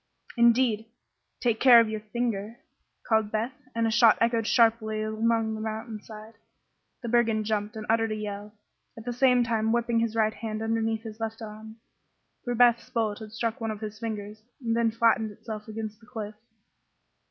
"Indeed! 0.35 0.87
Take 1.41 1.59
care 1.59 1.79
of 1.79 1.87
your 1.87 1.99
finger," 1.99 2.57
called 3.07 3.31
Beth, 3.31 3.53
and 3.75 3.85
a 3.85 3.91
shot 3.91 4.17
echoed 4.19 4.47
sharply 4.47 5.03
along 5.03 5.53
the 5.53 5.61
mountain 5.61 6.01
side. 6.01 6.33
The 7.03 7.07
brigand 7.07 7.45
jumped 7.45 7.75
and 7.75 7.85
uttered 7.87 8.11
a 8.11 8.15
yell, 8.15 8.51
at 8.97 9.05
the 9.05 9.13
same 9.13 9.43
time 9.43 9.71
whipping 9.71 9.99
his 9.99 10.15
right 10.15 10.33
hand 10.33 10.63
underneath 10.63 11.03
his 11.03 11.19
left 11.19 11.39
arm; 11.39 11.75
for 12.43 12.55
Beth's 12.55 12.89
bullet 12.89 13.19
had 13.19 13.31
struck 13.31 13.61
one 13.61 13.69
of 13.69 13.81
his 13.81 13.99
fingers 13.99 14.41
and 14.59 14.75
then 14.75 14.89
flattened 14.89 15.29
itself 15.29 15.67
against 15.67 15.99
the 15.99 16.07
cliff. 16.07 16.33